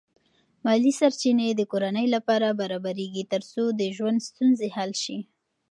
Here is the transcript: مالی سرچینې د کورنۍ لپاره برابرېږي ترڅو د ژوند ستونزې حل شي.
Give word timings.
مالی 0.65 0.91
سرچینې 0.99 1.47
د 1.55 1.61
کورنۍ 1.71 2.07
لپاره 2.15 2.57
برابرېږي 2.61 3.23
ترڅو 3.33 3.63
د 3.79 3.81
ژوند 3.95 4.19
ستونزې 4.29 4.67
حل 4.75 4.91
شي. 5.03 5.19